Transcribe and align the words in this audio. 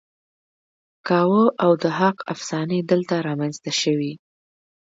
کاوه 1.07 1.43
او 1.63 1.71
ضحاک 1.83 2.17
افسانې 2.33 2.79
دلته 2.91 3.15
رامینځته 3.27 3.71
شوې 3.81 4.13